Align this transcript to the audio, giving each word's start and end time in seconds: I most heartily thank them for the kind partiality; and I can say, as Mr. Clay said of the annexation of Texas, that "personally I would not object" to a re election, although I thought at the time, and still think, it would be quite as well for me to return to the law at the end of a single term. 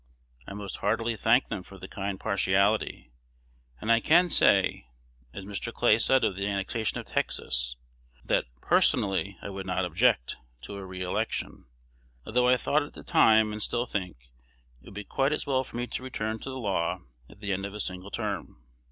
I 0.47 0.55
most 0.55 0.77
heartily 0.77 1.15
thank 1.15 1.49
them 1.49 1.61
for 1.61 1.77
the 1.77 1.87
kind 1.87 2.19
partiality; 2.19 3.11
and 3.79 3.91
I 3.91 3.99
can 3.99 4.31
say, 4.31 4.87
as 5.31 5.45
Mr. 5.45 5.71
Clay 5.71 5.99
said 5.99 6.23
of 6.23 6.35
the 6.35 6.47
annexation 6.47 6.97
of 6.97 7.05
Texas, 7.05 7.75
that 8.25 8.45
"personally 8.61 9.37
I 9.43 9.49
would 9.49 9.67
not 9.67 9.85
object" 9.85 10.37
to 10.61 10.73
a 10.73 10.83
re 10.83 11.03
election, 11.03 11.65
although 12.25 12.47
I 12.49 12.57
thought 12.57 12.81
at 12.81 12.93
the 12.93 13.03
time, 13.03 13.51
and 13.53 13.61
still 13.61 13.85
think, 13.85 14.17
it 14.81 14.85
would 14.85 14.95
be 14.95 15.03
quite 15.03 15.33
as 15.33 15.45
well 15.45 15.63
for 15.63 15.77
me 15.77 15.85
to 15.85 16.01
return 16.01 16.39
to 16.39 16.49
the 16.49 16.57
law 16.57 17.01
at 17.29 17.39
the 17.39 17.53
end 17.53 17.63
of 17.67 17.75
a 17.75 17.79
single 17.79 18.09
term. 18.09 18.57